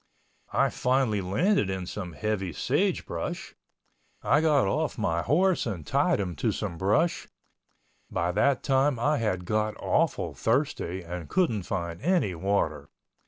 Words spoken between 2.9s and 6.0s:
brush, I got off my horse and